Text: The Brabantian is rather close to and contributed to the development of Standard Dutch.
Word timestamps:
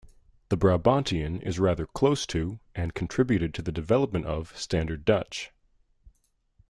The 0.49 0.57
Brabantian 0.57 1.43
is 1.43 1.59
rather 1.59 1.85
close 1.85 2.25
to 2.25 2.59
and 2.73 2.95
contributed 2.95 3.53
to 3.53 3.61
the 3.61 3.71
development 3.71 4.25
of 4.25 4.57
Standard 4.57 5.05
Dutch. 5.05 5.51